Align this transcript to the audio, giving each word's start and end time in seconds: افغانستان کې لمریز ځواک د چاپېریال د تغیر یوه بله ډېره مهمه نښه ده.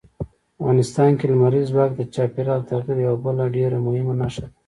افغانستان 0.59 1.11
کې 1.17 1.25
لمریز 1.31 1.65
ځواک 1.73 1.91
د 1.95 2.01
چاپېریال 2.15 2.61
د 2.63 2.67
تغیر 2.69 2.97
یوه 3.05 3.17
بله 3.25 3.45
ډېره 3.55 3.77
مهمه 3.85 4.13
نښه 4.21 4.39
ده. 4.43 4.49